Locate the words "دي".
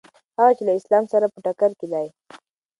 1.93-2.07